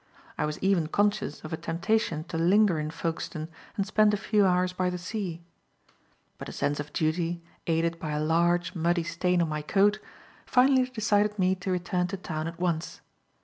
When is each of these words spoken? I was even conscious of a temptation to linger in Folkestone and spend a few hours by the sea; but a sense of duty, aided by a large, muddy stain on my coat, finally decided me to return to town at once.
I 0.35 0.47
was 0.47 0.57
even 0.63 0.87
conscious 0.87 1.43
of 1.43 1.53
a 1.53 1.57
temptation 1.57 2.23
to 2.23 2.37
linger 2.39 2.79
in 2.79 2.89
Folkestone 2.89 3.49
and 3.77 3.85
spend 3.85 4.15
a 4.15 4.17
few 4.17 4.47
hours 4.47 4.73
by 4.73 4.89
the 4.89 4.97
sea; 4.97 5.43
but 6.39 6.49
a 6.49 6.51
sense 6.51 6.79
of 6.79 6.91
duty, 6.91 7.43
aided 7.67 7.99
by 7.99 8.13
a 8.13 8.19
large, 8.23 8.73
muddy 8.73 9.03
stain 9.03 9.43
on 9.43 9.49
my 9.49 9.61
coat, 9.61 9.99
finally 10.47 10.85
decided 10.89 11.37
me 11.37 11.53
to 11.53 11.69
return 11.69 12.07
to 12.07 12.17
town 12.17 12.47
at 12.47 12.59
once. 12.59 13.01